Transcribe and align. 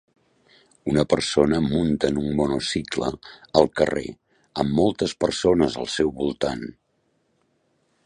Una 0.93 1.03
persona 1.11 1.59
munta 1.65 2.09
en 2.13 2.17
un 2.21 2.31
monocicle 2.39 3.11
al 3.61 3.71
carrer 3.83 4.07
amb 4.65 4.77
moltes 4.83 5.17
persones 5.27 5.81
al 5.85 5.93
seu 6.01 6.15
voltant. 6.25 6.69